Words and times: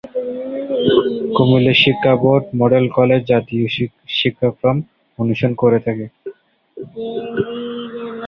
কুমিল্লা 1.35 1.73
শিক্ষাবোর্ড 1.83 2.45
model 2.59 2.85
college 2.97 3.21
জাতীয় 3.31 3.65
শিক্ষাক্রম 4.17 4.77
অনুসরণ 5.19 5.53
করে 5.61 5.79
থাকে। 5.85 6.05